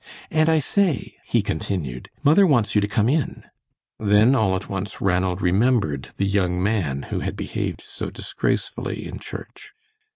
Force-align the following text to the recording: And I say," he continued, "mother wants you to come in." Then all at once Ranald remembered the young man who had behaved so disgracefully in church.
And 0.31 0.49
I 0.49 0.57
say," 0.57 1.13
he 1.25 1.43
continued, 1.43 2.09
"mother 2.23 2.47
wants 2.47 2.73
you 2.73 2.81
to 2.81 2.87
come 2.87 3.07
in." 3.07 3.43
Then 3.99 4.33
all 4.33 4.55
at 4.55 4.67
once 4.67 4.99
Ranald 4.99 5.43
remembered 5.43 6.09
the 6.15 6.25
young 6.25 6.57
man 6.63 7.03
who 7.13 7.19
had 7.19 7.35
behaved 7.35 7.81
so 7.81 8.09
disgracefully 8.09 9.05
in 9.07 9.19
church. 9.19 9.73